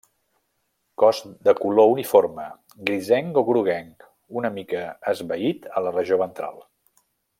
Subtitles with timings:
[1.01, 2.45] Cos de color uniforme,
[2.89, 4.09] grisenc o groguenc,
[4.41, 6.59] una mica esvaït a la regió ventral.